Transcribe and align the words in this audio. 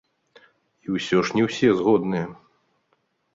І 0.87 0.93
ўсё 0.95 1.17
ж 1.27 1.37
не 1.41 1.43
ўсе 1.49 1.69
згодныя! 1.83 2.27